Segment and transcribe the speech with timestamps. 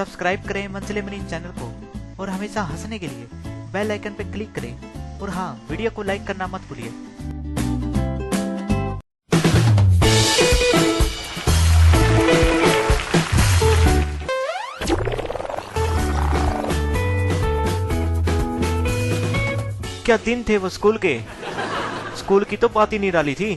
[0.00, 1.66] Subscribe करें मंसले money channel को
[2.22, 3.26] और हमेशा हंसने के लिए
[3.72, 6.92] बेल आइकन पर क्लिक करें। और हाँ वीडियो को लाइक करना मत भूलिए।
[20.04, 21.14] क्या दिन थे वो स्कूल के?
[22.18, 23.54] स्कूल की तो बात ही निराली थी।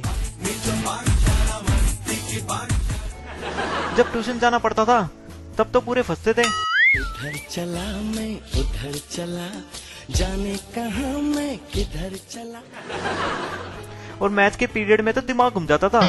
[3.98, 5.02] जब ट्यूशन जाना पड़ता था
[5.58, 6.44] तब तो पूरे फंसते थे।
[6.96, 9.48] इधर चला मैं उधर चला।
[10.10, 12.62] जाने कहा मैं किधर चला।
[14.22, 16.02] और मैथ के पीरियड में तो दिमाग घूम जाता था।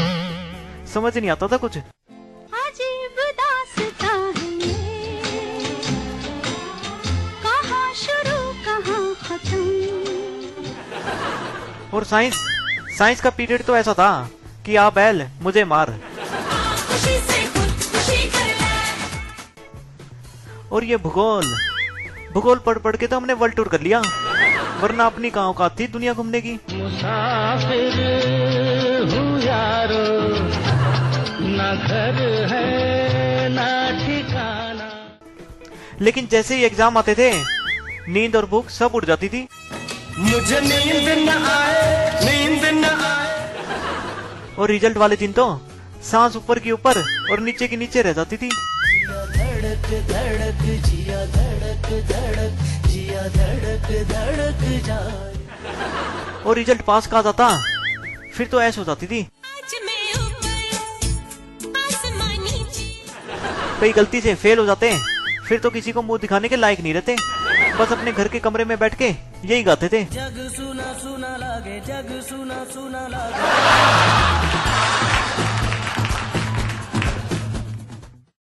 [0.94, 4.18] समझ नहीं आता था कुछ। अजीब दास्तां
[4.60, 5.20] ये।
[7.42, 9.02] कहाँ शुरू कहाँ
[11.94, 12.34] और साइंस
[12.98, 14.10] साइंस का पीरियड तो ऐसा था
[14.66, 15.90] कि आप बैल मुझे मार।
[20.74, 21.46] और ये भूगोल।
[22.34, 24.00] भूगोल पढ़ पढ़ के तो हमने वर्ल्ड टूर कर लिया।
[24.80, 26.52] वरना अपनी कहाँ औकात थी दुनिया घूमने की?
[26.72, 27.98] मुसाफिर
[29.12, 30.06] हूँ यारो
[31.48, 32.18] ना घर
[32.52, 33.68] है ना
[34.00, 34.88] ठिकाना।
[36.00, 37.30] लेकिन जैसे ही एग्ज़ाम आते थे
[38.08, 39.46] नींद और भूख सब उड़ जाती थी।
[40.18, 41.78] मुझे नींद न आए
[42.24, 43.32] नींद न आए।
[44.58, 45.46] और रिज़ल्ट वाले दिन तो
[46.02, 46.98] सांस ऊपर की ऊपर
[47.30, 48.50] और नीचे की नीचे रह जाती थी।
[48.96, 52.52] धड़क धड़क जिया धड़क धड़क
[52.88, 57.48] जिया धड़क धड़क जाए। और रिज़ल्ट पास का आता
[58.34, 62.86] फिर तो ऐस हो जाती थी। आज मैं ऊपर आसमां नीचे
[63.80, 64.92] कई गलती से फेल हो जाते
[65.48, 67.16] फिर तो किसी को मुँह दिखाने के लायक नहीं रहते।
[67.78, 69.08] बस अपने घर के कमरे में बैठ के
[69.44, 74.73] यही गाते थे। जग सुना सुना लागे जग सुना सुना लागे।